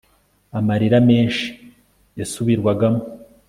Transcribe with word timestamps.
Amararika 0.57 0.97
menshi 1.09 1.45
yasubirwagamo 2.19 3.01